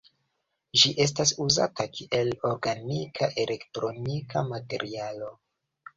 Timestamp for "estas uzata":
1.03-1.85